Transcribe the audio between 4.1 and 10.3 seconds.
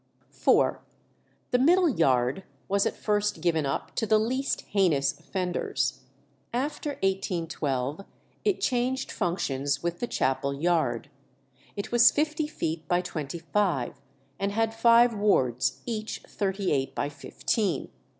least heinous offenders. After 1812 it changed functions with the